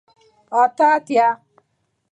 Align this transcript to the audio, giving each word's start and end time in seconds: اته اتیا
اته 0.59 0.85
اتیا 0.95 1.27